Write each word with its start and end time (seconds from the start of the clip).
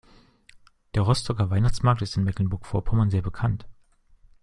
Der 0.95 1.03
Rostocker 1.03 1.51
Weihnachtsmarkt 1.51 2.01
ist 2.01 2.17
in 2.17 2.23
Mecklenburg-Vorpommern 2.23 3.11
sehr 3.11 3.21
bekannt. 3.21 3.67